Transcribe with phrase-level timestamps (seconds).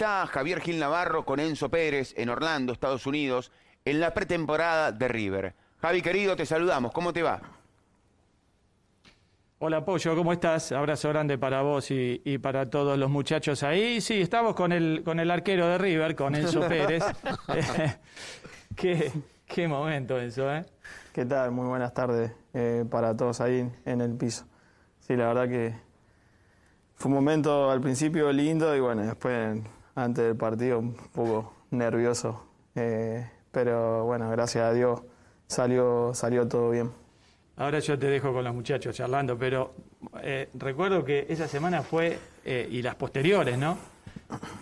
[0.00, 3.52] Está Javier Gil Navarro con Enzo Pérez en Orlando, Estados Unidos,
[3.84, 5.54] en la pretemporada de River.
[5.82, 6.90] Javi, querido, te saludamos.
[6.92, 7.38] ¿Cómo te va?
[9.58, 10.72] Hola Pollo, ¿cómo estás?
[10.72, 14.00] Abrazo grande para vos y, para todos los muchachos ahí.
[14.00, 17.04] Sí, estamos con el, con el arquero de River, con Enzo Pérez.
[18.76, 19.12] qué,
[19.44, 20.64] qué, momento, Enzo, ¿eh?
[21.12, 21.50] ¿Qué tal?
[21.50, 24.46] Muy buenas tardes eh, para todos ahí en el piso.
[25.00, 25.74] Sí, la verdad que
[26.94, 29.60] fue un momento al principio lindo y bueno, después
[29.94, 32.44] antes del partido un poco nervioso.
[32.74, 35.02] Eh, pero bueno, gracias a Dios
[35.46, 36.90] salió, salió todo bien.
[37.56, 39.74] Ahora yo te dejo con los muchachos charlando, pero
[40.22, 43.76] eh, recuerdo que esa semana fue, eh, y las posteriores, ¿no?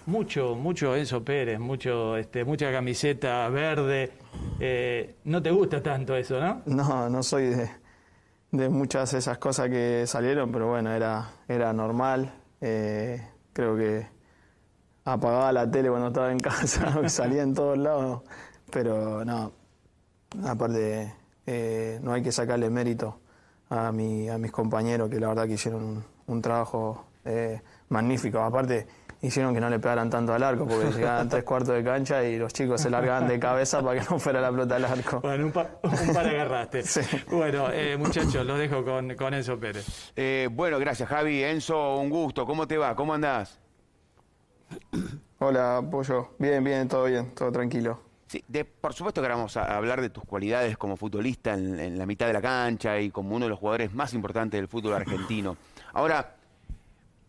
[0.06, 4.10] Mucho, mucho Enzo Pérez, mucho, este, mucha camiseta verde.
[4.58, 6.62] Eh, no te gusta tanto eso, ¿no?
[6.66, 7.70] No, no soy de,
[8.50, 12.32] de muchas de esas cosas que salieron, pero bueno, era, era normal.
[12.58, 14.06] creo que
[15.12, 18.22] apagaba la tele cuando estaba en casa, salía en todos lados,
[18.70, 19.52] pero no,
[20.46, 21.14] aparte
[21.46, 23.20] eh, no hay que sacarle mérito
[23.70, 28.40] a, mi, a mis compañeros que la verdad que hicieron un, trabajo eh, magnífico.
[28.40, 28.86] Aparte,
[29.22, 32.36] hicieron que no le pegaran tanto al arco porque llegaban tres cuartos de cancha y
[32.36, 35.20] los chicos se largaban de cabeza para que no fuera la pelota al arco.
[35.20, 36.82] Bueno, un, par agarraste.
[37.30, 40.12] Bueno, eh, muchachos, los dejo con, con Enzo Pérez.
[40.50, 41.42] bueno, gracias Javi.
[41.42, 42.44] Enzo, un gusto.
[42.44, 42.94] ¿Cómo te va?
[42.94, 43.58] ¿Cómo andás?
[45.38, 46.30] Hola, Pollo.
[46.38, 48.00] Bien, bien, todo bien, todo tranquilo.
[48.26, 48.44] Sí,
[48.80, 52.26] por supuesto que ahora vamos a hablar de tus cualidades como futbolista en, la mitad
[52.26, 55.56] de la cancha y como uno de los jugadores más importantes del fútbol argentino.
[55.94, 56.36] Ahora,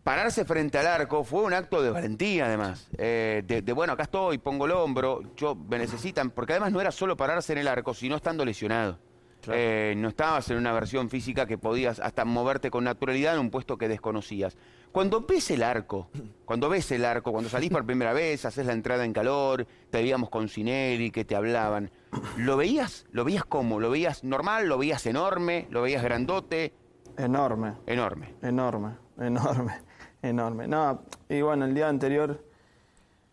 [0.04, 2.90] pararse frente al arco fue un acto de valentía, además.
[2.98, 6.92] Eh, de, bueno, acá estoy, pongo el hombro, yo me necesitan, porque además no era
[6.92, 9.00] solo pararse en el arco, sino estando lesionado.
[9.48, 13.50] Eh, no estabas en una versión física que podías hasta moverte con naturalidad en un
[13.50, 14.58] puesto que desconocías.
[14.92, 16.10] Cuando ves el arco,
[16.46, 20.00] cuando ves el arco, cuando salís por primera vez, haces la entrada en calor, te
[20.00, 21.92] veíamos con Cinelli, que te hablaban,
[22.38, 23.06] ¿lo veías?
[23.12, 23.80] ¿Lo veías cómo?
[23.80, 24.68] ¿Lo veías normal?
[24.68, 25.68] ¿Lo veías enorme?
[25.70, 26.74] ¿Lo veías grandote?
[27.18, 27.74] Enorme.
[27.86, 28.34] Enorme.
[28.42, 29.74] Enorme, enorme,
[30.22, 30.68] enorme.
[30.68, 32.44] No, y bueno, el día anterior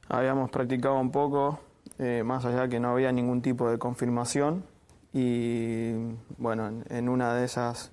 [0.08, 1.60] habíamos practicado un poco,
[1.98, 4.64] eh, más allá que no había ningún tipo de confirmación.
[5.18, 5.92] Y
[6.36, 7.90] bueno, en una de esas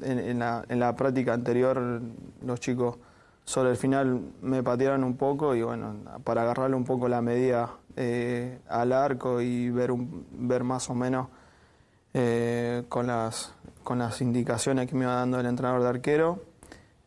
[0.00, 2.00] en, la, práctica anterior
[2.40, 2.98] los chicos
[3.44, 7.78] sobre el final me patearon un poco y bueno, para agarrarle un poco la medida
[7.96, 11.26] eh, al arco y ver, un, ver más o menos
[12.14, 16.44] eh, con, las, con las indicaciones que me iba dando el entrenador de arquero.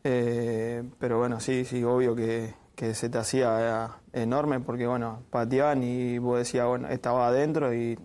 [0.03, 5.83] Eh, pero bueno, sí, sí, obvio que, que se te hacía enorme porque bueno, pateaban
[5.83, 7.97] y vos decías, bueno, estaba adentro y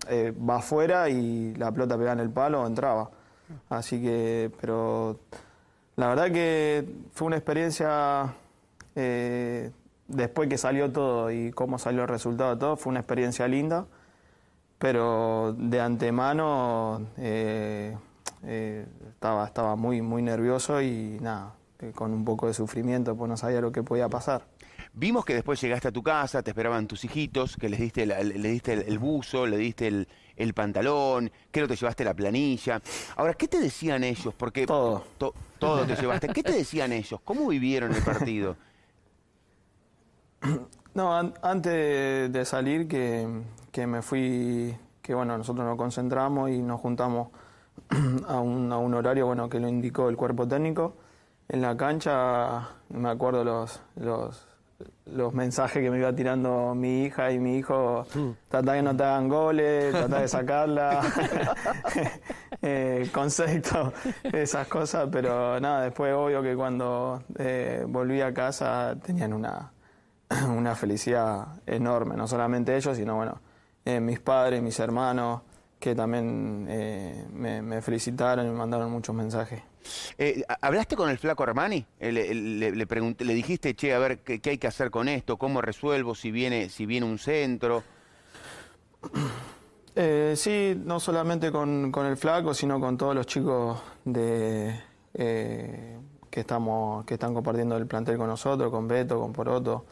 [0.49, 3.11] va afuera y la pelota pegaba en el palo entraba.
[3.69, 5.19] Así que, pero
[5.97, 8.33] la verdad que fue una experiencia,
[8.95, 9.71] eh,
[10.09, 13.87] después que salió todo y cómo salió el resultado todo, fue una experiencia linda,
[14.79, 17.97] pero de antemano eh,
[18.45, 21.55] eh, estaba, estaba muy, muy nervioso y nada,
[21.95, 24.43] con un poco de sufrimiento, pues no sabía lo que podía pasar.
[24.93, 28.49] Vimos que después llegaste a tu casa, te esperaban tus hijitos, que les diste, le
[28.49, 32.83] diste el, buzo, le diste el, pantalón, creo que te llevaste la planilla.
[33.17, 34.35] Ahora, ¿qué te decían ellos?
[34.35, 35.05] Porque todo,
[35.59, 36.29] todo te llevaste.
[36.29, 37.21] ¿Qué te decían ellos?
[37.25, 38.57] ¿Cómo vivieron el partido?
[40.93, 47.29] No, antes de salir que, me fui, que bueno, nosotros nos concentramos y nos juntamos
[48.27, 50.97] a un, a un horario bueno que lo indicó el cuerpo técnico.
[51.49, 54.50] En la cancha, me acuerdo los, los
[55.07, 58.31] los mensajes que me iba tirando mi hija y mi hijo, mm.
[58.49, 61.03] trata que no te hagan goles, trata de sacarla,
[62.63, 63.93] eh, concepto,
[64.25, 69.73] esas cosas, pero nada, después obvio que cuando eh, volví a casa tenían una,
[70.57, 73.41] una felicidad enorme, no solamente ellos, sino bueno,
[73.85, 75.43] eh, mis padres, mis hermanos,
[75.81, 79.63] que también eh, me, felicitaron y me mandaron muchos mensajes.
[80.19, 81.85] Eh, ¿Hablaste con el flaco Armani?
[81.99, 85.37] Eh, le, pregunté, le dijiste, che, a ver, ¿qué, hay que hacer con esto?
[85.37, 87.83] ¿Cómo resuelvo si viene, si viene un centro?
[90.35, 94.81] sí, no solamente con, el flaco, sino con todos los chicos de,
[95.13, 99.87] que, estamos, que están compartiendo el plantel con nosotros, con Beto, con Poroto.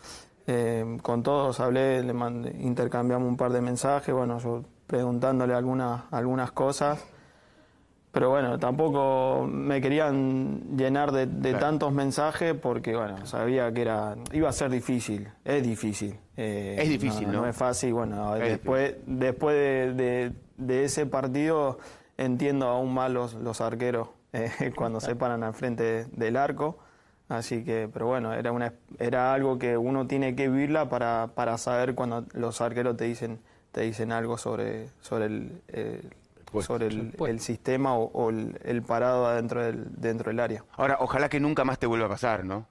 [1.02, 2.14] con todos hablé, le
[2.60, 7.04] intercambiamos un par de mensajes, bueno, yo preguntándole algunas, algunas cosas.
[8.10, 14.48] Pero bueno, tampoco me querían llenar de, tantos mensajes porque, bueno, sabía que era iba
[14.48, 15.28] a ser difícil.
[15.44, 16.18] Es difícil.
[16.36, 17.42] Eh, es difícil, ¿no?
[17.42, 17.46] ¿no?
[17.46, 17.92] es fácil.
[17.92, 20.32] Bueno, después, después de,
[20.68, 21.78] ese partido
[22.16, 26.78] entiendo aún más los, los arqueros eh, cuando se paran al frente del arco.
[27.28, 31.58] Así que, pero bueno, era, una, era algo que uno tiene que vivirla para, para
[31.58, 33.38] saber cuando los arqueros te dicen,
[33.70, 35.62] te dicen algo sobre, sobre el,
[36.62, 40.64] sobre el, sistema o, el, parado adentro del, dentro del área.
[40.76, 42.66] Ahora, ojalá que nunca más te vuelva a pasar, ¿no?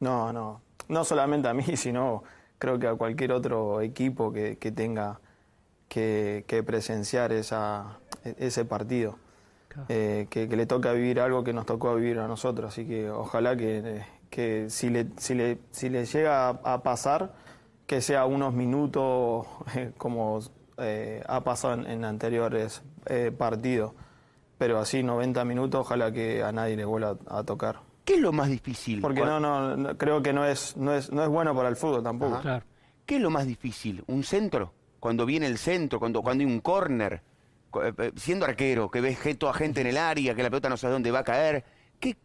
[0.00, 0.60] No, no.
[0.88, 2.22] No solamente a mí, sino
[2.58, 5.20] creo que a cualquier otro equipo que, tenga
[5.88, 9.18] que, presenciar esa, ese partido.
[9.88, 12.72] Eh, que, le toca vivir algo que nos tocó vivir a nosotros.
[12.72, 17.32] Así que ojalá que, que si, le, si, le, si le llega a, pasar,
[17.86, 19.46] que sea unos minutos
[19.98, 20.40] como
[20.78, 23.92] eh, ha pasado en, anteriores eh, partidos.
[24.58, 27.80] Pero así 90 minutos, ojalá que a nadie le vuelva a, tocar.
[28.04, 29.00] ¿Qué es lo más difícil?
[29.00, 32.02] Porque no, no, creo que no es, no, es, no es bueno para el fútbol
[32.02, 32.40] tampoco.
[33.06, 34.02] ¿Qué es lo más difícil?
[34.08, 34.72] ¿Un centro?
[34.98, 37.22] Cuando viene el centro, cuando, cuando hay un córner,
[37.82, 40.94] eh, siendo arquero, que ves toda gente en el área, que la pelota no sabe
[40.94, 41.64] dónde va a caer.
[42.00, 42.16] ¿Qué,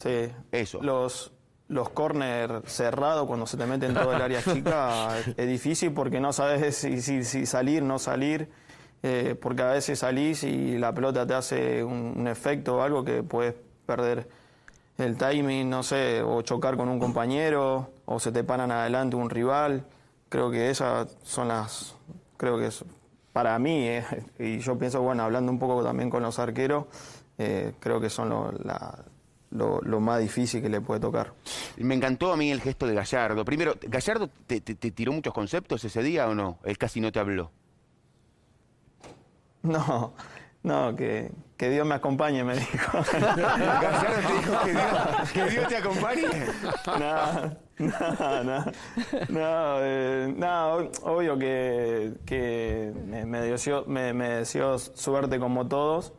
[0.00, 0.32] Sí.
[0.50, 0.82] Eso.
[0.82, 1.32] Los,
[1.70, 6.20] los corners cerrados cuando se te mete en todo el área chica es difícil porque
[6.20, 8.50] no sabes si, si, salir, no salir,
[9.04, 13.22] eh, porque a veces salís y la pelota te hace un, efecto o algo que
[13.22, 13.54] puedes
[13.86, 14.28] perder
[14.98, 19.30] el timing, no sé, o chocar con un compañero, o se te paran adelante un
[19.30, 19.84] rival.
[20.28, 21.94] Creo que esas son las,
[22.36, 22.84] creo que es
[23.32, 24.04] para mí, eh,
[24.40, 26.86] y yo pienso, bueno, hablando un poco también con los arqueros,
[27.38, 28.98] eh, creo que son lo, la,
[29.50, 31.32] lo, más difícil que le puede tocar.
[31.76, 33.44] Me encantó a mí el gesto de Gallardo.
[33.44, 36.58] Primero, ¿Gallardo te, tiró muchos conceptos ese día o no?
[36.64, 37.50] Él casi no te habló.
[39.62, 40.14] No,
[40.62, 42.98] no, que, Dios me acompañe, me dijo.
[43.12, 46.28] ¿Gallardo te dijo que Dios, te acompañe?
[46.98, 48.64] No, no, no,
[49.28, 56.14] no, eh, no obvio que, que me, me, suerte como todos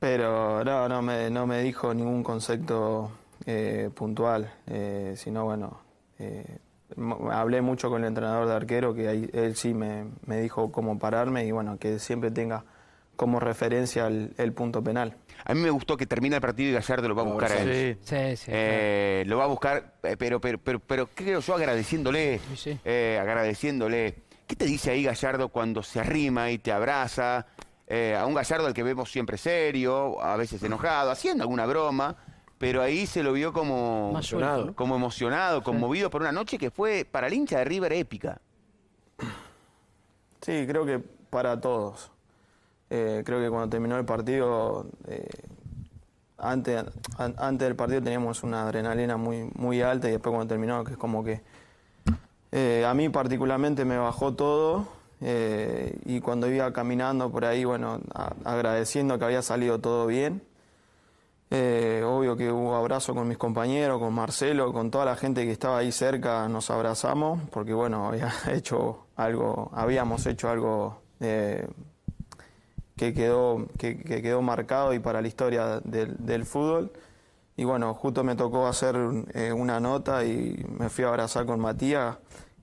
[0.00, 3.12] pero no, no me, no me dijo ningún concepto
[3.46, 5.78] eh, puntual, eh, sino bueno,
[6.18, 6.58] eh,
[7.30, 10.98] hablé mucho con el entrenador de arquero, que ahí, él sí me, me, dijo cómo
[10.98, 12.64] pararme y bueno, que siempre tenga
[13.14, 15.14] como referencia el, punto penal.
[15.44, 17.62] A mí me gustó que termina el partido y Gallardo lo va a buscar a
[17.62, 17.98] él.
[18.02, 18.50] Sí, sí,
[19.26, 22.40] Lo va a buscar, pero, pero, pero, pero creo yo agradeciéndole,
[23.20, 24.14] agradeciéndole.
[24.46, 27.46] ¿Qué te dice ahí Gallardo cuando se arrima y te abraza?
[27.92, 32.14] Eh, a un Gallardo al que vemos siempre serio, a veces enojado, haciendo alguna broma,
[32.56, 37.04] pero ahí se lo vio como emocionado, como emocionado conmovido por una noche que fue
[37.04, 38.40] para el hincha de River épica.
[40.40, 42.12] Sí, creo que para todos.
[42.90, 45.26] Eh, creo que cuando terminó el partido, eh,
[46.38, 46.84] antes,
[47.18, 50.96] antes del partido teníamos una adrenalina muy, muy alta y después cuando terminó, que es
[50.96, 51.42] como que
[52.86, 58.00] a mí particularmente me bajó todo eh, y cuando iba caminando por ahí, bueno,
[58.44, 60.42] agradeciendo que había salido todo bien.
[61.52, 65.50] Eh, obvio que hubo abrazo con mis compañeros, con Marcelo, con toda la gente que
[65.50, 71.66] estaba ahí cerca, nos abrazamos, porque bueno, había hecho algo, habíamos hecho algo eh,
[72.96, 76.92] que, quedó, que, quedó marcado y para la historia del, del fútbol.
[77.56, 82.16] Y bueno, justo me tocó hacer una nota y me fui a abrazar con Matías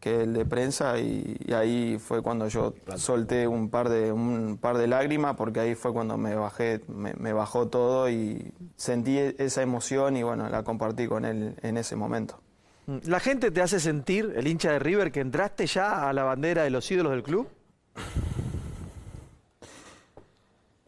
[0.07, 4.77] que el de prensa y, ahí fue cuando yo solté un par de un par
[4.77, 10.15] de lágrimas porque ahí fue cuando me bajé me, bajó todo y sentí esa emoción
[10.15, 12.39] y bueno la compartí con él en ese momento.
[12.85, 16.23] Mm, la gente te hace sentir el hincha de River que entraste ya a la
[16.23, 17.47] bandera de los ídolos del club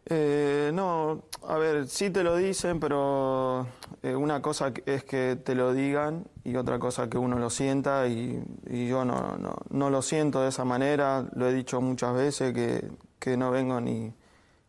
[0.09, 3.67] eh, no a ver sí te lo dicen pero
[4.01, 8.07] eh, una cosa es que te lo digan y otra cosa que uno lo sienta
[8.07, 12.53] y, yo no, no, no, lo siento de esa manera, lo he dicho muchas veces
[12.53, 12.89] que,
[13.19, 14.13] que no vengo ni,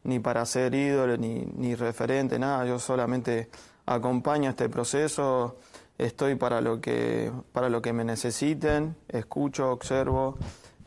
[0.05, 3.49] ni para ser ídolo ni, ni referente, nada, yo solamente
[3.87, 5.57] acompaño este proceso,
[5.97, 10.39] estoy para lo que, para lo que me necesiten, escucho, observo,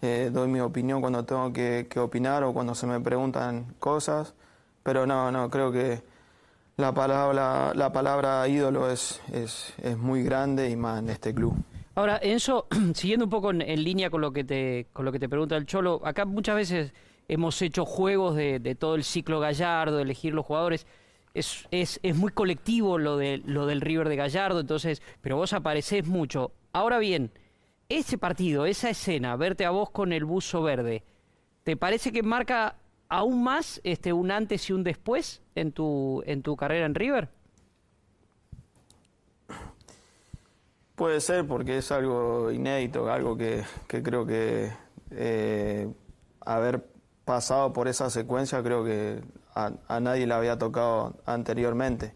[0.01, 4.33] eh, doy mi opinión cuando tengo que, que opinar o cuando se me preguntan cosas,
[4.83, 6.01] pero no, no, creo que
[6.77, 11.55] la palabra, la palabra ídolo es, es, es, muy grande y más en este club.
[11.95, 15.29] Ahora, Enzo, siguiendo un poco en, línea con lo que te con lo que te
[15.29, 16.93] pregunta el Cholo, acá muchas veces
[17.27, 20.85] hemos hecho juegos de, de todo el ciclo Gallardo, de elegir los jugadores.
[21.33, 25.53] Es, es, es, muy colectivo lo, de, lo del River de Gallardo, entonces, pero vos
[25.53, 26.51] aparecés mucho.
[26.73, 27.31] Ahora bien,
[27.89, 31.03] ese partido, esa escena, verte a vos con el buzo verde,
[31.63, 32.75] ¿te parece que marca
[33.13, 37.29] aún más este, un antes y un después en tu, en tu carrera en River?
[40.95, 44.71] Puede ser porque es algo inédito, algo que, creo que
[45.11, 45.93] eh,
[46.41, 46.87] haber
[47.23, 49.21] pasado por esa secuencia creo que
[49.53, 52.15] a, nadie le había tocado anteriormente.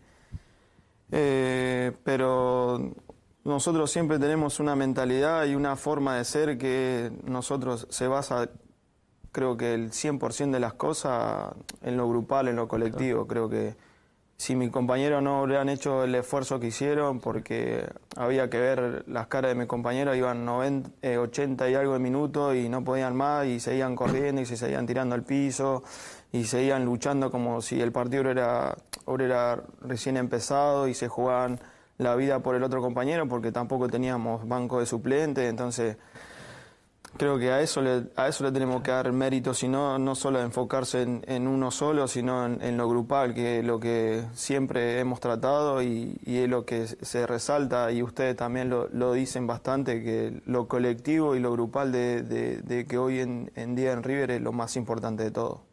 [1.11, 2.95] Eh, pero
[3.43, 8.49] nosotros siempre tenemos una mentalidad y una forma de ser que nosotros se basa,
[9.37, 11.53] creo que el 100% de las cosas
[11.83, 13.27] en lo grupal, en lo colectivo.
[13.27, 13.75] Creo que
[14.35, 19.27] si mis compañeros no hubieran hecho el esfuerzo que hicieron, porque había que ver las
[19.27, 23.15] caras de mis compañeros, iban 90, eh, 80 y algo de minutos y no podían
[23.15, 25.83] más y seguían corriendo y se seguían tirando al piso
[26.31, 28.75] y seguían luchando como si el partido era,
[29.19, 31.59] era recién empezado y se jugaban
[31.99, 35.97] la vida por el otro compañero porque tampoco teníamos banco de suplente, entonces
[37.17, 40.41] creo que a eso le, a eso le tenemos que dar mérito, sino no solo
[40.41, 45.81] enfocarse en, uno solo, sino en, lo grupal, que es lo que siempre hemos tratado
[45.81, 51.35] y, es lo que se resalta y ustedes también lo, dicen bastante, que lo colectivo
[51.35, 55.23] y lo grupal de, que hoy en, en, día en River es lo más importante
[55.23, 55.63] de todo.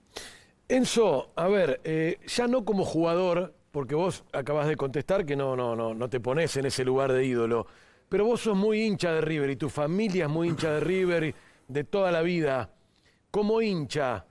[0.69, 5.57] Enzo, a ver, eh, ya no como jugador, porque vos acabas de contestar que no,
[5.57, 7.67] no, no, no te pones en ese lugar de ídolo.
[8.09, 11.35] Pero vos sos muy hincha de River y tu familia es muy hincha de River
[11.69, 12.71] de toda la vida.
[13.31, 14.25] Como hincha,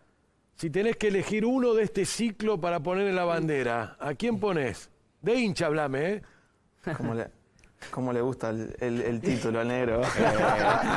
[0.56, 4.40] si tenés que elegir uno de este ciclo para poner en la bandera, ¿a quién
[4.40, 4.90] pones?
[5.22, 6.22] De hincha, hablame, ¿eh?
[6.98, 7.28] ¿Cómo le,
[7.92, 10.02] cómo le gusta el, el, el título al negro?
[10.02, 10.08] Eh,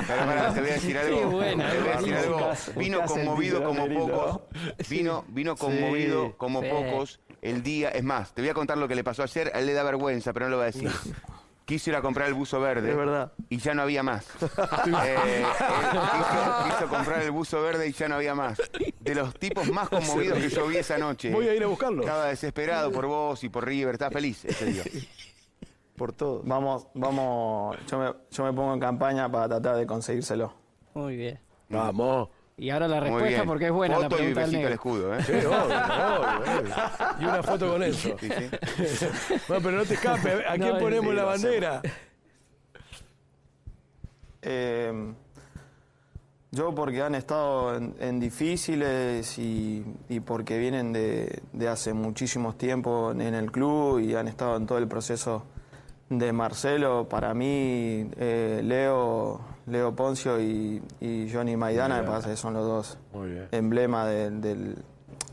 [0.06, 1.18] pero te voy a decir algo.
[1.18, 2.50] Qué buena, te voy a decir algo.
[2.76, 4.06] Vino conmovido como negrito.
[4.06, 4.88] pocos.
[4.88, 6.68] Vino, vino conmovido como Sí.
[6.71, 7.88] pocos el día.
[7.90, 9.50] Es más, te voy a contar lo que le pasó ayer.
[9.54, 10.90] A él le da vergüenza, pero no lo va a decir.
[11.66, 12.90] Quiso ir a comprar el buzo verde.
[12.90, 13.32] Es verdad.
[13.49, 14.25] Y ya no había más.
[15.04, 18.56] Eh, quiso, quiso comprar el buzo verde y ya no había más.
[19.00, 21.32] De los tipos más conmovidos que yo vi esa noche.
[21.32, 22.02] Voy a ir a buscarlo.
[22.02, 23.94] Estaba desesperado por vos y por River.
[23.94, 24.85] Estaba feliz ese día.
[25.96, 26.42] Por todo.
[26.44, 30.54] Vamos, vamos, yo me, yo me pongo en campaña para tratar de conseguírselo.
[30.94, 31.40] Muy bien.
[31.68, 32.28] Vamos.
[32.58, 35.14] Y ahora la respuesta porque es buena la Foto y pregunta del besito al escudo,
[35.14, 35.22] ¿eh?
[35.22, 36.75] Sí, obvio, obvio, obvio.
[37.20, 38.16] Y una foto con eso.
[38.18, 39.06] Sí, sí.
[39.48, 40.34] Bueno, pero no te escapes.
[40.48, 41.82] ¿A quién No, ponemos sí, la bandera?
[44.40, 45.12] Eh,
[46.52, 52.56] yo porque han estado en, en difíciles y, y porque vienen de, de hace muchísimos
[52.56, 55.44] tiempos en el club y han estado en todo el proceso
[56.08, 62.37] de Marcelo, para mí eh, Leo, Leo Poncio y, y Johnny Maidana me parece que
[62.37, 62.99] son los dos
[63.52, 64.76] emblemas de, del-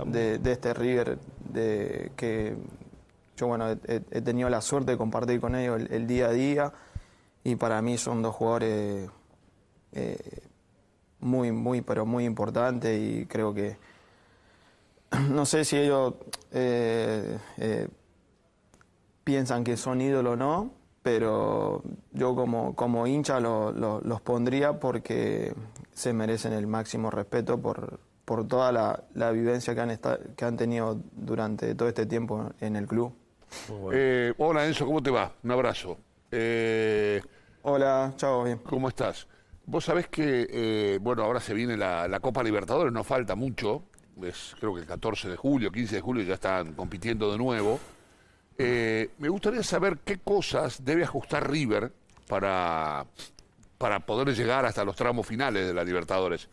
[0.06, 2.56] de- de este River de que
[3.38, 6.28] yo bueno he, he- he tenido la suerte de compartir con ellos el, el día
[6.28, 6.74] a día
[7.44, 9.10] y para mí son dos jugadores
[9.92, 10.18] eh,
[11.20, 13.78] muy muy pero muy importantes y creo que
[15.30, 16.16] no sé si ellos
[16.52, 17.88] eh, eh,
[19.24, 20.72] piensan que son ídolos o no
[21.03, 21.83] pero
[22.13, 25.53] yo como, como hincha lo- lo- los pondría porque
[25.93, 30.45] se merecen el máximo respeto por, por toda la, la vivencia que han, esta- que
[30.45, 33.13] han tenido durante todo este tiempo en el club.
[33.91, 35.31] Eh, hola Enzo, ¿cómo te va?
[35.43, 35.98] Un abrazo.
[36.31, 37.22] Eh,
[37.65, 38.57] Hola, chao, bien.
[38.57, 39.27] ¿Cómo estás?
[39.65, 43.83] Vos sabés que, eh, bueno, ahora se viene la, la Copa Libertadores, no falta mucho.
[44.22, 47.79] Es creo que el 14 de julio, 15 de julio ya están compitiendo de nuevo.
[48.57, 51.91] Eh, me gustaría saber qué cosas debe ajustar River
[52.27, 53.05] para,
[53.77, 56.48] para poder llegar hasta los tramos finales de la Libertadores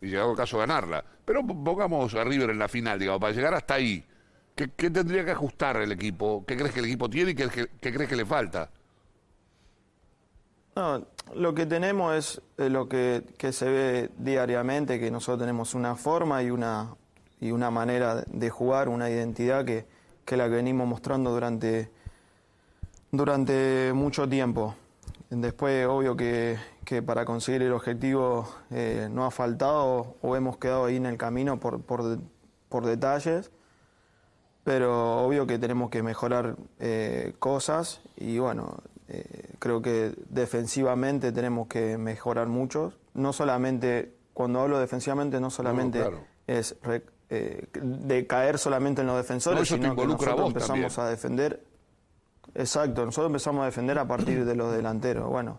[0.00, 1.04] y llegado el caso ganarla.
[1.24, 4.04] Pero pongamos a River en la final, digamos, para llegar hasta ahí.
[4.54, 6.44] ¿Qué, tendría que ajustar el equipo?
[6.46, 8.70] ¿Qué crees que el equipo tiene y qué crees que le falta?
[10.76, 15.74] No, lo que tenemos es eh, lo que, que se ve diariamente, que nosotros tenemos
[15.74, 16.94] una forma y una,
[17.40, 19.86] y una manera de jugar, una identidad que,
[20.26, 21.88] que la que venimos mostrando durante,
[23.10, 24.74] durante mucho tiempo.
[25.30, 30.84] Después, obvio que, que para conseguir el objetivo eh, no ha faltado o hemos quedado
[30.84, 32.18] ahí en el camino por, por,
[32.68, 33.50] por detalles,
[34.64, 38.76] pero obvio que tenemos que mejorar eh, cosas y bueno,
[39.08, 42.92] eh, creo que defensivamente tenemos que mejorar mucho.
[43.14, 46.20] No solamente, cuando hablo defensivamente, no solamente claro.
[46.48, 50.36] es re- eh, de caer solamente en los defensores, No, eso sino que a nosotros
[50.36, 51.06] vos empezamos también.
[51.06, 51.62] a defender.
[52.54, 55.28] Exacto, nosotros empezamos a defender a partir de los delanteros.
[55.28, 55.58] Bueno,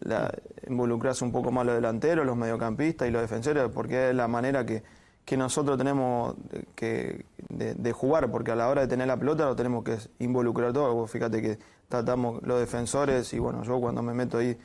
[0.00, 0.32] la,
[0.66, 4.64] involucrarse un poco más los delanteros, los mediocampistas y los defensores, porque es la manera
[4.64, 4.82] que,
[5.24, 6.36] que nosotros tenemos
[6.74, 9.98] que, de, de jugar, porque a la hora de tener la pelota lo tenemos que
[10.20, 11.06] involucrar todo.
[11.06, 11.58] Fíjate que
[11.88, 14.56] tratamos los defensores y bueno, yo cuando me meto ahí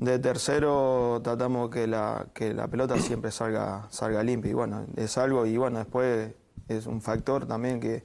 [0.00, 5.18] de tercero tratamos que la, que la pelota siempre salga, salga limpia y bueno, es
[5.18, 6.32] algo y bueno, después
[6.68, 8.04] es un factor también que,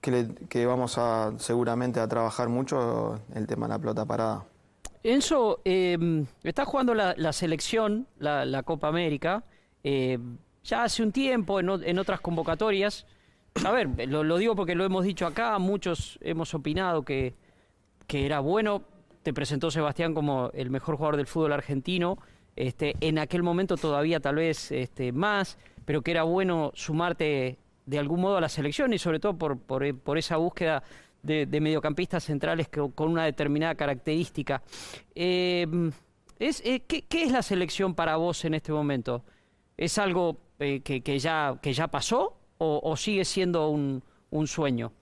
[0.00, 4.44] que, le- que vamos a seguramente a trabajar mucho el tema de la pelota parada.
[5.02, 9.44] Enzo, eh, está jugando la, la selección, la, la Copa América,
[9.82, 10.18] eh,
[10.62, 13.04] ya hace un tiempo en, o- en otras convocatorias.
[13.66, 17.34] a ver, lo, lo digo porque lo hemos dicho acá, muchos hemos opinado que,
[18.06, 18.82] que era bueno.
[19.24, 22.18] Te presentó Sebastián como el mejor jugador del fútbol argentino.
[22.56, 27.98] Este, en aquel momento todavía tal vez este, más, pero que era bueno sumarte de
[27.98, 30.82] algún modo a la selección y sobre todo por, por, por esa búsqueda
[31.22, 34.62] de, de mediocampistas centrales que- con una determinada característica.
[35.14, 35.66] Eh,
[36.38, 39.24] es, eh, ¿qué, qué es la selección para vos en este momento?
[39.78, 44.46] ¿Es algo eh, que, que ya, que ya pasó o, o sigue siendo un, un
[44.46, 44.92] sueño?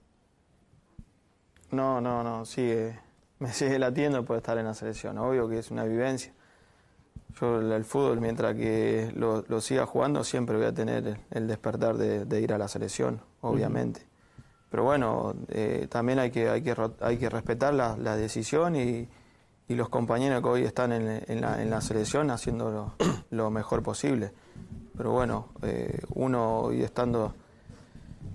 [1.73, 2.99] No, no, no, sigue,
[3.43, 5.19] me sigue latiendo por estar en la selección.
[5.19, 6.33] Obvio que es una vivencia.
[7.41, 11.49] Yo el, fútbol, mientras que lo, lo siga jugando, siempre voy a tener el, el
[11.49, 14.07] despertar de, de ir a la selección, obviamente.
[14.71, 19.09] Pero bueno, eh, también hay que, hay que, hay que respetar la, la decisión y,
[19.67, 22.95] y los compañeros que hoy están en, en la, en la selección haciendo lo,
[23.31, 24.33] lo mejor posible.
[24.97, 27.35] Pero bueno, eh, uno hoy estando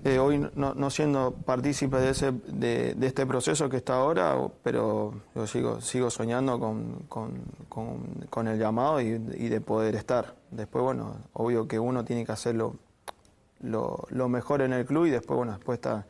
[0.03, 5.47] eh, hoy no, siendo partícipe de, ese, de, este proceso que está ahora, pero yo
[5.47, 9.17] sigo, sigo soñando con, con- con- el llamado y,
[9.49, 10.35] de poder estar.
[10.51, 12.75] Después, bueno, obvio que uno tiene que hacerlo
[13.61, 16.05] lo, mejor en el club y después, bueno, después está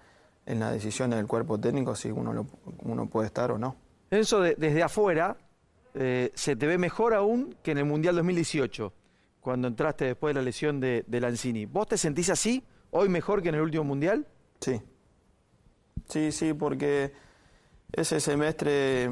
[0.45, 2.45] en la decisión del cuerpo técnico si uno, lo-
[2.83, 3.75] uno puede estar o no.
[4.11, 5.37] De- desde afuera,
[5.93, 8.93] eh, se te ve mejor aún que en el Mundial 2018,
[9.41, 11.65] cuando entraste después de la lesión de, de Lanzini.
[11.65, 12.63] ¿Vos te sentís así,
[12.97, 14.25] hoy mejor que en el último Mundial?
[14.59, 14.81] Sí.
[16.09, 17.13] Sí, sí, porque
[17.91, 19.11] ese semestre,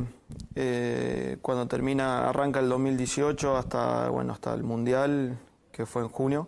[0.55, 5.37] eh, cuando termina, arranca el 2018 hasta, bueno, hasta el Mundial,
[5.71, 6.47] que fue en junio.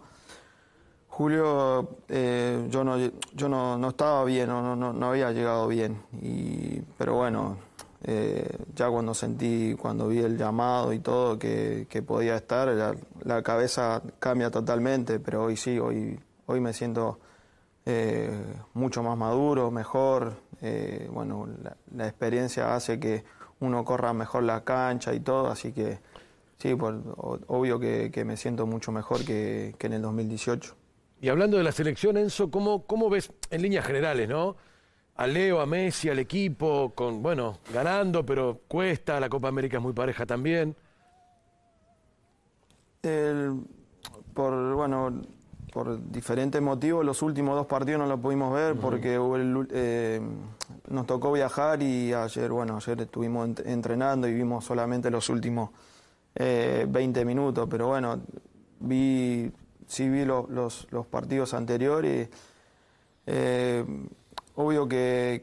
[1.09, 2.97] Julio, eh, yo, no,
[3.33, 6.01] yo no, no estaba bien, no, no, no había llegado bien.
[6.21, 7.57] Y, pero bueno,
[8.03, 12.95] eh, ya cuando sentí, cuando vi el llamado y todo, que, que podía estar, la,
[13.23, 17.19] la cabeza cambia totalmente, pero hoy sí, hoy, hoy me siento
[17.89, 18.29] eh,
[18.73, 20.33] mucho más maduro, mejor.
[20.61, 23.23] eh, bueno, la, la experiencia hace que
[23.61, 25.99] uno corra mejor la cancha y todo, así que
[26.57, 30.75] sí, por- o- obvio que, que me siento mucho mejor que, que en el 2018.
[31.21, 34.57] Y hablando de la selección, Enzo, ¿cómo, cómo ves en líneas generales, no?
[35.15, 39.83] A Leo, a Messi, al equipo, con, bueno, ganando, pero cuesta, la Copa América es
[39.83, 40.75] muy pareja también.
[43.01, 43.61] El-
[44.33, 45.21] por, bueno,
[45.77, 50.19] por diferentes motivos, los últimos dos partidos no los pudimos ver porque el eh,
[50.89, 55.69] nos tocó viajar y ayer, bueno, ayer estuvimos ent- entrenando y vimos solamente los últimos
[56.33, 58.19] eh, 20 minutos, pero bueno,
[58.79, 59.51] vi,
[59.85, 62.27] sí vi lo- los, los partidos anteriores.
[63.27, 63.85] Eh,
[64.59, 65.41] obvio que,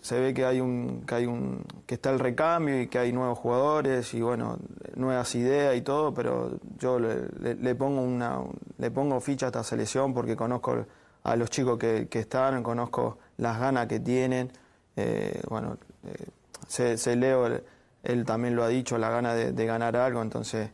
[0.00, 3.12] se ve que hay un que hay un que está el recambio y que hay
[3.12, 4.56] nuevos jugadores y bueno
[4.96, 8.40] nuevas ideas y todo pero yo le, le- pongo una
[8.78, 10.86] le pongo ficha a esta selección porque conozco
[11.24, 14.50] a los chicos que, están conozco las ganas que tienen.
[14.96, 16.26] Eh, bueno eh,
[16.66, 17.46] se, se leo
[18.02, 20.70] él también lo ha dicho la gana de, de ganar algo entonces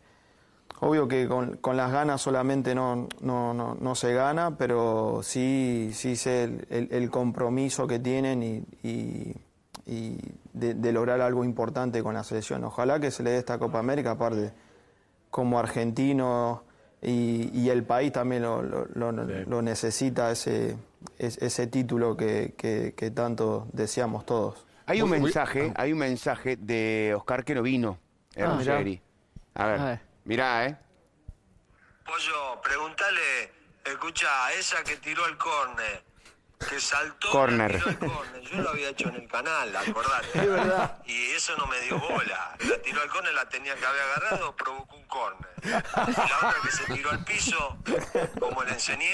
[0.82, 5.90] Obvio que con, con las ganas solamente no, no, no, no se gana, pero sí,
[5.92, 9.34] sí sé el, el- el compromiso que tienen y, y-
[9.86, 10.18] y
[10.52, 12.64] de, de lograr algo importante con la selección.
[12.64, 14.52] Ojalá que se le dé esta Copa América, aparte,
[15.30, 16.62] como argentino
[17.02, 20.76] y, y el país también lo, lo- lo- lo necesita, ese,
[21.18, 24.64] es- ese título que, que- que tanto deseamos todos.
[24.86, 27.98] Hay un mensaje, hay un mensaje de Oscar que no vino,
[28.38, 29.00] Ah, Ruggeri.
[29.54, 30.09] A ver, A ver.
[30.30, 30.76] Mirá, ¿eh?
[32.06, 33.52] Pollo, pregúntale,
[33.84, 36.04] escucha, esa que tiró el córner,
[36.68, 37.72] que saltó Córner.
[37.72, 38.40] y tiró el córner.
[38.42, 40.38] Yo lo había hecho en el canal, acordate.
[40.38, 41.02] Es verdad.
[41.04, 42.56] Y eso no me dio bola.
[42.60, 45.50] La tiró al córner, la tenía que haber agarrado, provocó un córner.
[45.64, 47.76] Y la otra que se tiró al piso,
[48.38, 49.12] como le enseñé,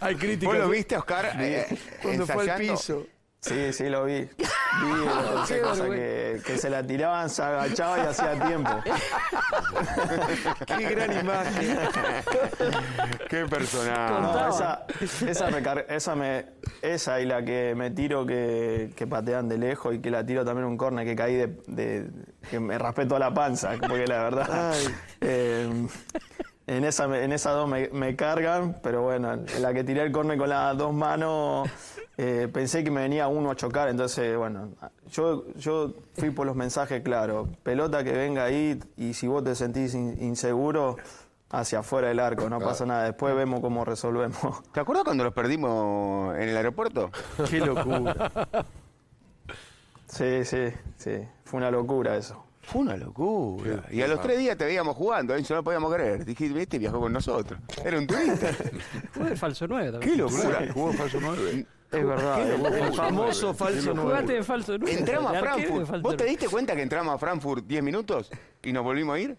[0.00, 0.54] Hay críticas.
[0.54, 1.32] ¿Vos lo viste, Oscar?
[1.40, 1.66] eh,
[2.00, 3.06] Cuando fue al piso.
[3.42, 4.20] Sí, sí, lo vi.
[4.82, 5.04] Vi
[5.44, 8.70] esa cosa que, que se la tiraban, se agachaba y hacía tiempo.
[10.66, 11.78] Qué gran imagen.
[13.28, 14.12] Qué personaje.
[14.20, 14.86] No, esa,
[15.28, 15.62] esa, me
[15.94, 16.46] esa, me-
[16.82, 20.44] esa y la que me tiro que, que patean de lejos y que la tiro
[20.44, 22.08] también un córner que caí de, de-
[22.48, 24.72] que me raspé toda la panza, porque la verdad
[25.20, 25.68] eh,
[26.68, 30.02] en esa me- en esas dos me, me cargan, pero bueno, en la que tiré
[30.02, 31.68] el córner con las dos manos
[32.22, 34.70] eh, pensé que me venía uno a chocar, entonces bueno,
[35.10, 39.54] yo, yo fui por los mensajes claros, pelota que venga ahí y si vos te
[39.54, 40.96] sentís in- inseguro
[41.50, 44.62] hacia afuera del arco, no pasa nada, después vemos cómo resolvemos.
[44.72, 47.10] ¿Te acuerdas cuando los perdimos en el aeropuerto?
[47.50, 48.30] Qué locura.
[50.08, 51.18] Sí, sí, sí.
[51.44, 52.44] Fue una locura eso.
[52.62, 53.82] Fue una locura.
[53.90, 56.24] Y a los tres días te veíamos jugando, Enzo, no podíamos creer.
[56.24, 57.58] Dijiste, este viajó con nosotros.
[57.84, 58.48] Era un turista.
[59.10, 60.12] Fue el falso 9 también.
[60.12, 60.68] Qué locura.
[60.72, 61.66] Jugó en falso 9.
[61.92, 64.34] Es verdad, Qué el, famoso falso Jugaste 9.
[64.34, 64.98] de falso 9.
[64.98, 66.00] Entramos a Frankfurt.
[66.00, 68.30] ¿Vos te diste cuenta que entramos a Frankfurt 10 minutos
[68.62, 69.36] y nos volvimos a ir?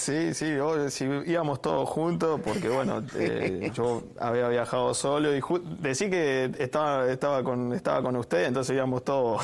[0.00, 5.42] Sí, sí, obvio, sí, íbamos todos juntos porque, bueno, eh, yo había viajado solo y
[5.80, 9.42] decí que estaba, estaba, con, estaba con usted, entonces íbamos todos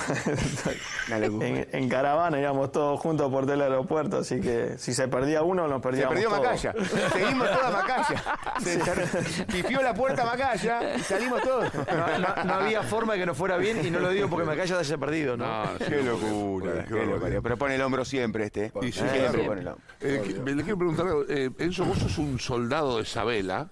[1.10, 5.42] en, en caravana, íbamos todos juntos por todo el aeropuerto, así que si se perdía
[5.42, 6.42] uno, nos Se perdíamos perdió todos.
[6.42, 6.74] Macaya.
[7.12, 8.24] Seguimos toda Macaya.
[8.62, 11.72] Se pifió la puerta Macaya y salimos todos.
[11.74, 14.46] No, no- no había forma de que no fuera bien y no lo digo porque
[14.46, 15.46] me haya haya perdido, ¿no?
[15.64, 17.40] No, Qué locura, qué locura.
[17.42, 18.72] Pero pone el hombro siempre este.
[18.82, 19.82] Y sí, siempre pone el hombro.
[20.00, 23.68] Eh, le quiero preguntar, eh, Enzo, vos sos un soldado de Sabela,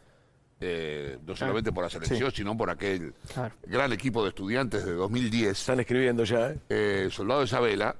[0.60, 3.54] eh, no solamente por la selección, sino por aquel Claro.
[3.66, 5.58] gran equipo de estudiantes de 2010.
[5.60, 6.58] Están escribiendo ya, ¿eh?
[6.68, 7.94] Eh, soldado de Sabela,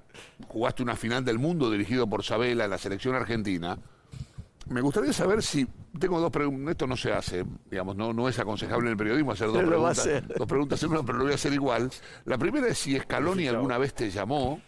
[0.49, 3.77] jugaste una final del mundo dirigido por Sabela en la selección argentina.
[4.71, 5.67] Me gustaría saber si,
[5.99, 9.33] tengo dos preguntas, esto no se hace, digamos, no, no es aconsejable en el periodismo
[9.33, 10.39] hacer dos Pero lo va a preguntas, hacer.
[10.39, 11.91] dos preguntas en una, pero lo voy a hacer igual.
[12.25, 14.59] La primera es si Scaloni alguna vez te llamó,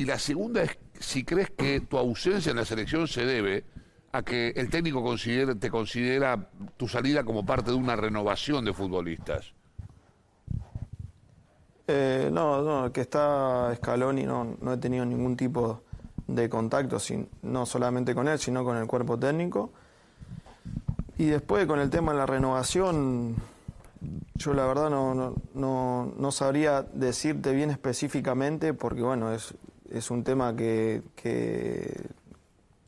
[0.00, 3.64] y la segunda es si crees que tu ausencia en la selección se debe
[4.12, 5.04] a que el técnico
[5.58, 9.52] te considera tu salida como parte de una renovación de futbolistas.
[11.86, 15.82] Eh, no, no, que está Scaloni, no, no he tenido ningún tipo
[16.26, 19.70] de contacto, sin- no solamente con él, sino con el cuerpo técnico.
[21.18, 23.36] Y después con el tema de la renovación,
[24.36, 29.54] yo la verdad no, no, no, no sabría decirte bien específicamente, porque bueno, es,
[29.90, 32.08] es un tema que, que,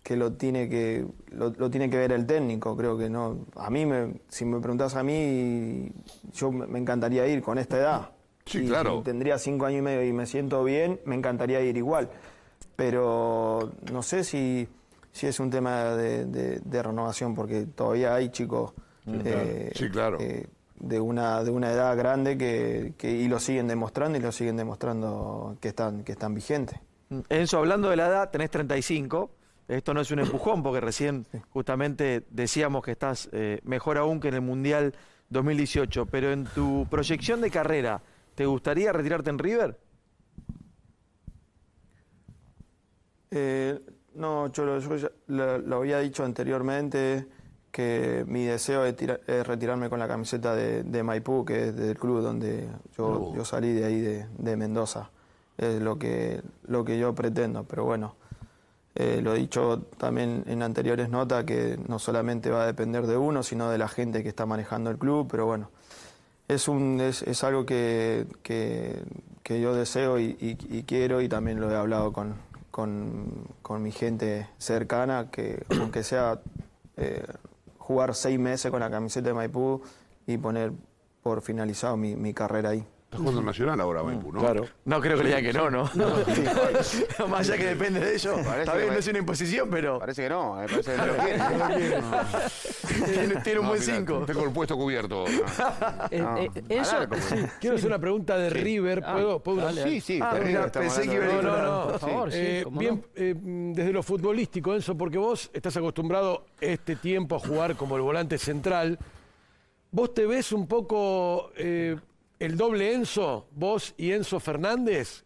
[0.03, 3.47] que lo tiene que lo, lo tiene que ver el técnico, creo que no.
[3.57, 5.91] A mí, me, si me preguntás a mí,
[6.33, 8.11] yo me encantaría ir con esta edad.
[8.45, 8.99] Sí, Y claro.
[8.99, 12.11] si tendría cinco años y medio y me siento bien, me encantaría ir igual.
[12.77, 14.67] Pero no sé si,
[15.13, 18.73] si es un tema de, de- de renovación, porque todavía hay chicos
[19.25, 20.19] eh, Sí, claro.
[20.21, 20.47] eh,
[20.81, 24.57] de, una, de una edad grande que, que- y lo siguen demostrando y lo siguen
[24.57, 26.79] demostrando que están, que están vigentes.
[27.29, 29.31] Enzo, hablando de la edad, tenés 35.
[29.69, 34.29] Esto no es un empujón porque recién justamente decíamos que estás eh, mejor aún que
[34.29, 34.95] en el Mundial
[35.31, 36.07] 2018.
[36.07, 38.03] Pero en tu proyección de carrera,
[38.35, 39.79] ¿te gustaría retirarte en River?
[43.31, 43.81] Eh,
[44.15, 47.27] no, yo, lo, yo ya lo, lo había dicho anteriormente
[47.71, 51.77] que mi deseo es, tira- es retirarme con la camiseta de, de Maipú, que es
[51.77, 55.11] del club donde yo, yo salí de ahí, de, de Mendoza.
[55.59, 58.17] Es lo que, lo que yo pretendo, pero bueno,
[58.95, 63.17] eh, lo he dicho también en anteriores notas que no solamente va a depender de
[63.17, 65.71] uno, sino de la gente que está manejando el club, pero bueno,
[66.49, 69.03] es, un, es, algo que, que,
[69.61, 72.35] yo deseo y quiero y también lo he hablado con,
[72.73, 76.41] con, con mi gente cercana, que aunque sea
[76.97, 77.25] eh,
[77.79, 79.83] jugar seis meses con la camiseta de Maipú
[80.27, 80.73] y poner
[81.23, 82.85] por finalizado mi, mi carrera ahí.
[83.13, 84.41] Estás jugando en Nacional ahora, Maipú, ¿no?
[84.41, 84.65] Claro.
[84.87, 85.85] No creo que le digan que no, ¿no?
[87.29, 88.39] Más allá que depende de ellos.
[88.39, 91.07] Está bien, me- no es una imposición, pero Parece que no, me parece que no
[91.09, 91.17] lo
[91.75, 93.13] quiere.
[93.13, 94.25] tiene, tiene un No, buen mirá, 5.
[94.25, 95.27] Tengo el puesto cubierto.
[96.11, 97.17] Eh, No, eh, al eso, arco.
[97.61, 99.03] Quiero hacer una pregunta de River.
[99.05, 99.41] Ah, ¿Puedo?
[99.43, 99.71] ¿Puedo?
[99.73, 101.87] Sí, sí, Ah, estamos pensé que iba a No, no, no.
[101.89, 103.03] Por favor, sí, Eh, cómo bien, no.
[103.15, 107.95] eh, mm, desde lo futbolístico, Enzo, porque vos estás acostumbrado este tiempo a jugar como
[107.97, 108.99] el volante central.
[109.91, 111.97] ¿Vos te ves un poco eh,
[112.45, 115.25] el doble Enzo, vos y Enzo Fernández?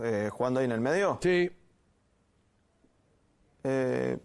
[0.00, 1.18] Eh, jugando ahí en el medio.
[1.22, 1.50] Sí.
[3.64, 4.18] Eh,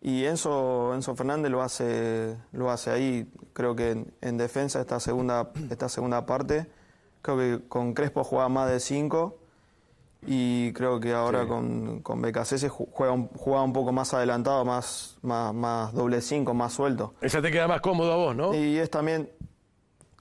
[0.00, 5.00] y Enzo, Enzo Fernández lo hace, lo hace ahí, creo que en, en defensa esta
[5.00, 6.68] segunda, esta segunda parte.
[7.22, 9.43] Creo que con Crespo juega más de 5
[10.26, 15.16] y creo que ahora con, con BKC juega un, juega un poco más adelantado, más,
[15.22, 17.14] más, más doble 5, más suelto.
[17.20, 18.54] Esa te queda más cómodo a vos, ¿no?
[18.54, 19.28] Y es también,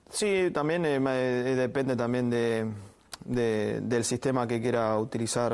[0.10, 2.68] sí, también eh, eh, depende también de,
[3.26, 5.54] de- del sistema que quiera utilizar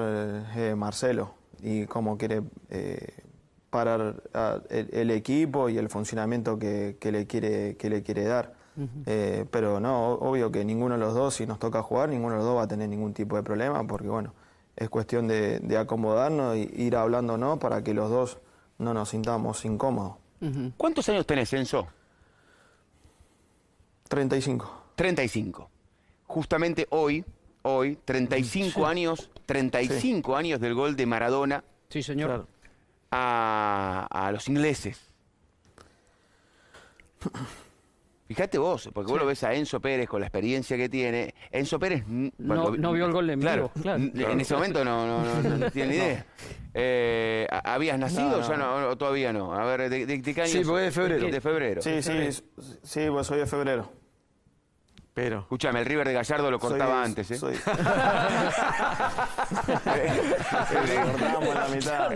[0.56, 1.32] eh, Marcelo
[1.62, 3.08] y cómo quiere eh,
[3.70, 8.24] parar a- el, el equipo y el funcionamiento que, que le quiere que le quiere
[8.26, 8.58] dar.
[9.08, 12.38] Eh, pero no, obvio que ninguno de los dos, si nos toca jugar, ninguno de
[12.38, 14.32] los dos va a tener ningún tipo de problema, porque bueno,
[14.80, 18.38] es cuestión de, de acomodarnos e ir hablando no para que los dos
[18.78, 20.16] no nos sintamos incómodos.
[20.78, 21.86] ¿Cuántos años tenés, Enzo?
[24.08, 24.84] 35.
[24.96, 25.70] 35.
[26.28, 27.26] Justamente hoy,
[27.64, 32.28] hoy, 35 años, 35 años del gol de Maradona sí, señor.
[32.30, 32.48] Claro.
[33.12, 35.02] a, a los ingleses.
[38.30, 41.34] Fíjate vos, porque vos lo ves a Enzo Pérez con la experiencia que tiene.
[41.50, 42.04] Enzo Pérez.
[42.08, 44.04] n- No- no vio el gol en claro, vivo, claro.
[44.32, 46.26] En ese momento no, no, no, no tiene ni idea.
[46.76, 48.82] Eh, ¿Habías nacido No, ya no.
[48.82, 49.52] no, o todavía no?
[49.56, 50.52] A ver, ¿de, de- de qué año?
[50.52, 51.28] Sí, porque es de febrero.
[51.32, 51.82] De febrero.
[51.82, 52.12] Sí, sí,
[52.84, 53.92] sí, pues soy de febrero.
[55.14, 55.40] Pero.
[55.40, 57.38] Escúchame, el River de Gallardo lo cortaba Soy- antes, ¿eh?
[57.38, 57.56] soy-
[60.96, 62.10] lo cortábamos la mitad.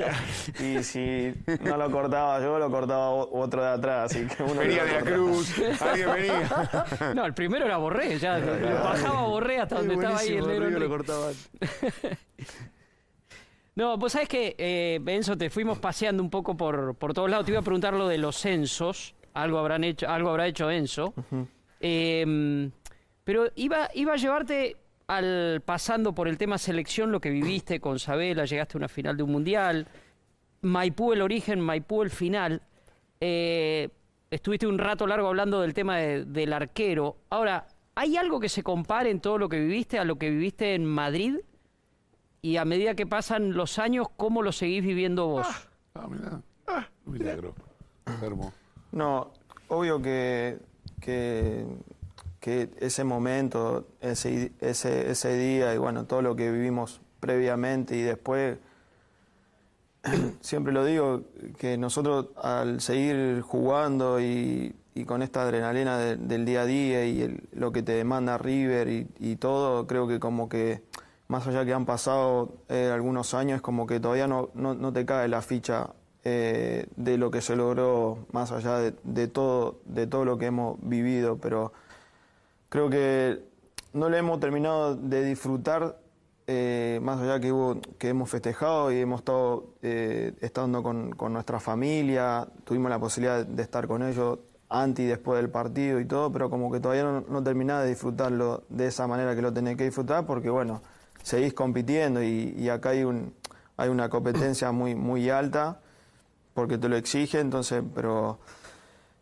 [0.60, 4.12] Y si no lo cortaba yo, lo cortaba otro de atrás.
[4.12, 5.17] Así que uno Venía lo de la cortaba.
[5.17, 7.13] Cruz, alguien venía.
[7.15, 10.97] No, el primero era Borré, ya bajaba Borré hasta donde estaba ahí el negro Enrique.
[13.75, 17.43] No, vos sabés que, eh, Benzo, te fuimos paseando un poco por, por todos lados.
[17.47, 19.15] Te iba a preguntar lo de los censos.
[19.34, 21.12] Algo, habrán hecho, algo habrá hecho Enzo.
[21.79, 22.69] Eh,
[23.23, 27.99] pero iba, iba a llevarte al pasando por el tema selección, lo que viviste con
[27.99, 29.88] Sabela, llegaste a una final de un mundial.
[30.62, 32.62] Maipú el origen, Maipú el final.
[33.19, 33.89] Eh,
[34.31, 37.17] estuviste un rato largo hablando del tema de- del arquero.
[37.29, 40.73] Ahora, ¿hay algo que se compare en todo lo que viviste a lo que viviste
[40.73, 41.38] en Madrid?
[42.41, 45.47] Y a medida que pasan los años, ¿cómo lo seguís viviendo vos?
[45.95, 46.41] Ah, mirá.
[47.05, 47.53] Un milagro.
[48.05, 48.53] Enfermo.
[48.91, 49.31] No,
[49.69, 50.57] obvio que,
[50.99, 51.65] que,
[52.43, 58.01] que ese momento, ese, ese, ese día y bueno, todo lo que vivimos previamente y
[58.01, 58.58] después,
[60.41, 61.21] siempre lo digo,
[61.58, 67.06] que nosotros al seguir jugando y, y con esta adrenalina de- del día a día
[67.06, 70.82] y lo que te demanda River y, y todo, creo que como que
[71.29, 75.06] más allá que han pasado eh, algunos años, como que todavía no, no, no te
[75.06, 75.91] cae la ficha
[76.25, 80.47] eh, de lo que se logró, más allá de, de todo, de todo lo que
[80.47, 81.71] hemos vivido, pero
[82.73, 83.39] creo que
[83.93, 85.99] no le hemos terminado de disfrutar,
[86.47, 87.53] eh, más allá que,
[87.99, 93.45] que hemos festejado y hemos estado eh, estando con, con nuestra familia, tuvimos la posibilidad
[93.45, 97.03] de estar con ellos antes y después del partido y todo, pero como que todavía
[97.03, 100.81] no, no terminás de disfrutarlo de esa manera que lo tenés que disfrutar, porque bueno,
[101.21, 103.36] seguís compitiendo y, y acá hay, un,
[103.77, 105.79] hay una competencia muy, muy alta,
[106.55, 108.39] porque te lo exige, entonces, pero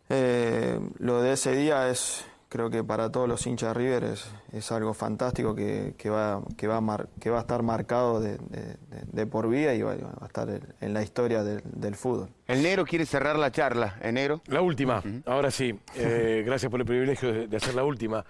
[0.07, 4.25] eh, lo de ese día es, creo que para todos los hinchas de River es,
[4.51, 8.19] es algo fantástico que, que va, que, va a mar- que va a estar marcado
[8.19, 11.43] de, de- de- de por vida y va, va a estar en, en la historia
[11.43, 12.27] del, del fútbol.
[12.47, 13.97] El negro quiere cerrar la charla.
[14.01, 14.41] ¿eh, negro?
[14.47, 15.79] La última, ahora sí.
[15.95, 18.25] Eh, gracias por el privilegio de, de hacer la última.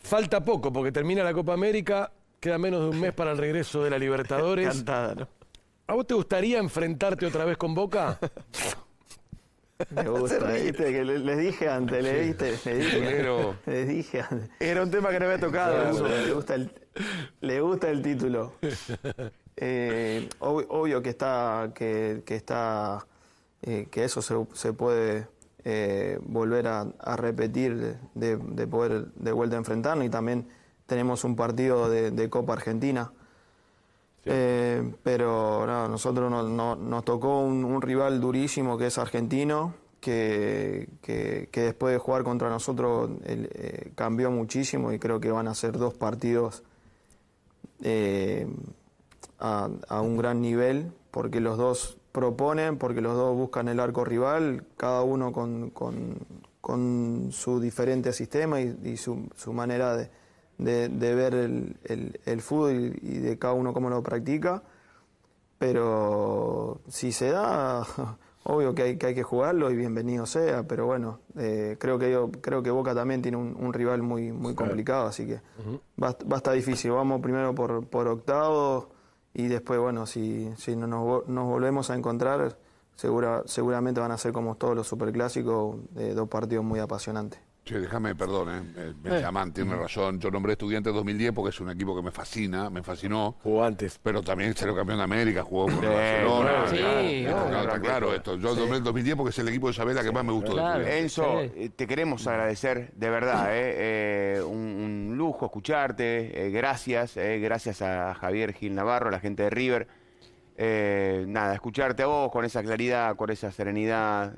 [0.00, 3.84] Falta poco porque termina la Copa América, queda menos de un mes para el regreso
[3.84, 4.66] de la Libertadores.
[4.74, 5.28] Cantada, ¿no?
[5.86, 8.18] ¿A vos te gustaría enfrentarte otra vez con Boca?
[9.90, 10.92] Me gusta, ¿viste?
[10.92, 12.58] Que le- les dije antes, le, ¿viste?
[12.64, 13.56] Le dije, Negro.
[13.66, 14.50] les dije antes.
[14.60, 16.08] Era un tema que no había tocado.
[16.08, 16.70] le, gusta el,
[17.40, 18.52] le gusta el título.
[19.56, 23.06] Eh, ob- obvio que está, que, que está,
[23.62, 25.28] eh, que eso se, se puede
[25.64, 30.48] eh, volver a, a repetir, de, de- de poder de vuelta enfrentarnos y también
[30.86, 33.12] tenemos un partido de, de Copa Argentina.
[34.26, 40.88] Eh, pero no, nosotros no- no- nos tocó un, rival durísimo que es argentino, que,
[41.52, 45.94] después de jugar contra nosotros eh, cambió muchísimo y creo que van a ser dos
[45.94, 46.62] partidos
[47.82, 48.46] eh,
[49.38, 49.68] a,
[50.00, 55.02] un gran nivel, porque los dos proponen, porque los dos buscan el arco rival, cada
[55.02, 56.26] uno con, con-
[57.30, 60.08] su diferente sistema y, su manera de,
[60.64, 64.62] de- de ver el, el- el fútbol y de cada uno cómo lo practica.
[65.58, 67.86] Pero si se da,
[68.44, 72.10] obvio que hay, que hay que jugarlo y bienvenido sea, pero bueno, eh, creo, que
[72.10, 75.40] yo, creo que Boca también tiene un, un rival muy, muy complicado, así que
[76.02, 76.90] va, va a estar difícil.
[76.90, 78.88] Vamos primero por, por octavo
[79.32, 82.56] y después, bueno, si, si no nos volvemos a encontrar,
[82.96, 87.40] segura, seguramente van a ser como todos los superclásicos, eh, dos partidos muy apasionantes.
[87.64, 88.62] Che, déjame, perdón, eh.
[88.76, 90.20] eh, Benjamín tiene razón.
[90.20, 93.36] Yo nombré Estudiantes 2010 porque es un equipo que me fascina, me fascinó.
[93.42, 93.98] Jugó antes.
[94.02, 96.64] Pero también salió campeón de América, jugó con Sí, Barcelona.
[96.68, 97.00] sí, claro.
[97.00, 97.30] obvio.
[97.56, 98.36] No, está claro esto.
[98.36, 100.52] Yo nombré el 2010 porque es el equipo de Isabela que más me gustó.
[100.52, 100.86] Claro.
[100.86, 101.52] Enzo, Sí.
[101.56, 107.38] eh, te queremos agradecer, de verdad, eh, eh, un, un lujo escucharte, eh, gracias, eh,
[107.38, 109.88] gracias a Javier Gil Navarro, la gente de River.
[110.58, 114.34] Eh, nada, escucharte a vos con esa claridad, con esa serenidad.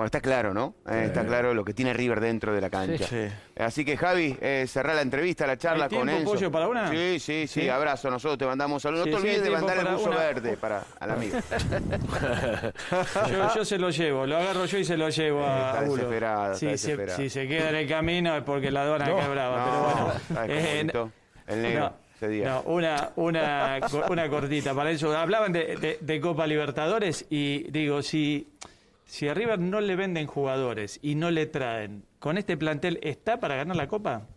[0.00, 0.74] Eh, bueno, está claro, ¿no?
[0.90, 3.06] Eh, está claro lo que tiene River dentro de la cancha.
[3.06, 3.26] Sí.
[3.58, 6.32] Así que Javi, eh, cerrá la entrevista, la charla ¿Hay con Enzo.
[6.32, 6.90] Pollo, para una?
[6.90, 7.68] Sí, sí, sí, ¿Sí?
[7.68, 9.06] abrazo, nosotros te mandamos saludos.
[9.06, 10.16] No te olvides de mandar el buzo una.
[10.18, 11.38] verde para al amigo.
[13.30, 16.54] Yo, yo se lo llevo, lo agarro yo y se lo llevo a, Está desesperado,
[16.54, 19.64] Si, está se, si se queda en el camino es porque la aduana queda brava.
[19.64, 20.20] pero bueno.
[20.34, 25.16] ¿sabes cómo Eh, el negro no, no, una, una, una cortita para eso.
[25.16, 28.46] Hablaban de, de- de Copa Libertadores y digo, si,
[29.10, 33.40] Si a River no le venden jugadores y no le traen, ¿con este plantel está
[33.40, 34.28] para ganar la Copa?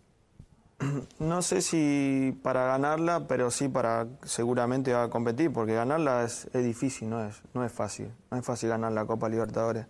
[1.19, 6.49] No sé si para ganarla, pero sí para seguramente va a competir, porque ganarla es,
[6.53, 8.11] es difícil, no es, no es fácil.
[8.31, 9.85] No es fácil ganar la Copa Libertadores.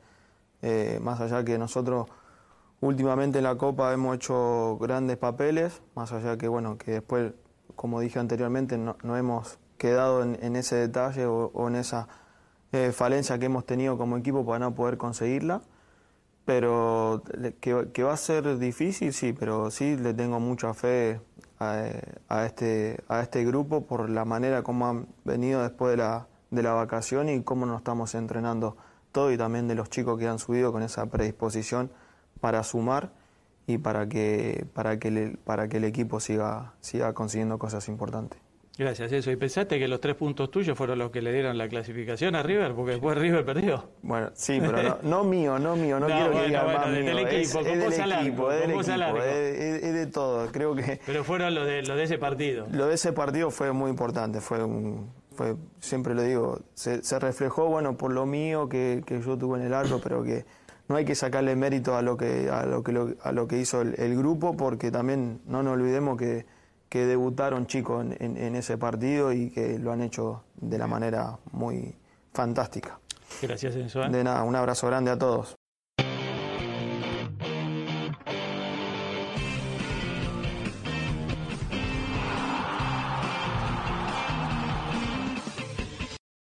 [0.62, 2.10] Eh, más allá que nosotros
[2.82, 7.32] últimamente en la Copa hemos hecho grandes papeles, más allá que bueno, que después,
[7.78, 12.10] como dije anteriormente, no, hemos quedado en, ese detalle o en esa
[12.74, 15.62] eh, falencia que hemos tenido como equipo para no poder conseguirla.
[16.46, 17.24] Pero
[17.62, 21.22] que, que va a ser difícil, sí, pero sí le tengo mucha fe
[21.60, 21.86] a,
[22.28, 26.62] a este, a este grupo por la manera como han venido después de la, de
[26.62, 28.76] la vacación y cómo nos estamos entrenando
[29.14, 31.92] todo y también de los chicos que han subido con esa predisposición
[32.42, 33.14] para sumar
[33.68, 38.40] y para que, para que, para que el equipo siga, siga consiguiendo cosas importantes.
[38.76, 39.30] Gracias, eso.
[39.30, 42.42] ¿Y pensaste que los tres puntos tuyos fueron los que le dieron la clasificación a
[42.42, 42.74] River?
[42.74, 43.90] Porque después River perdió.
[44.02, 46.80] Bueno, sí, pero no, no mío, no mío, no, No, quiero bueno, que diga bueno,
[46.80, 47.18] más del mío.
[47.20, 47.64] equipo, es, es
[47.98, 50.48] del equipo, es del equipo, es, es- de todo.
[50.52, 52.66] Creo que Pero fueron los de, los de ese partido.
[52.72, 57.20] lo de ese partido fue muy importante, fue un, fue, siempre lo digo, se, se
[57.20, 60.46] reflejó, bueno, por lo mío que, que yo tuve en el arco, pero que
[60.88, 63.82] no hay que sacarle mérito a lo que, a lo que, a lo que hizo
[63.82, 66.46] el, el grupo, porque también no nos olvidemos que,
[66.94, 70.86] que debutaron chicos en, en- en ese partido y que lo han hecho de la
[70.86, 71.96] manera muy
[72.34, 73.00] fantástica.
[73.42, 74.04] Gracias, Enzo.
[74.04, 74.10] ¿eh?
[74.12, 75.56] De nada, un abrazo grande a todos.